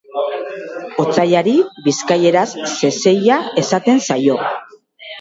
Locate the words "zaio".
4.11-4.43